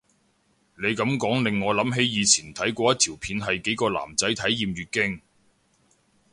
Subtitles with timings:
[0.79, 5.21] 你噉講令我諗起以前睇過一條片係幾個男仔體驗月經